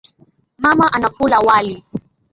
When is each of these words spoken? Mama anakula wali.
Mama 0.63 0.85
anakula 0.95 1.39
wali. 1.47 1.85